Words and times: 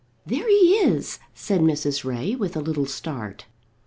"There 0.25 0.49
he 0.49 0.77
is," 0.77 1.19
said 1.35 1.61
Mrs. 1.61 2.03
Ray, 2.03 2.33
with 2.33 2.57
a 2.57 2.59
little 2.59 2.87
start. 2.87 3.45